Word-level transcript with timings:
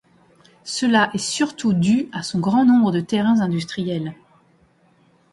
Cela 0.63 1.11
est 1.13 1.19
surtout 1.19 1.73
dû 1.73 2.09
à 2.11 2.23
son 2.23 2.39
grand 2.39 2.65
nombre 2.65 2.91
de 2.91 3.01
terrains 3.01 3.39
industriels. 3.39 4.15